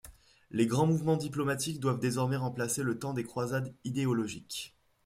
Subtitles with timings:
[0.49, 4.75] Les grands mouvements diplomatiques doivent désormais remplacer le temps des croisades idéologiques.